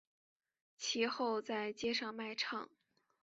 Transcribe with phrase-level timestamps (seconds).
[0.79, 2.67] 其后在街上卖唱。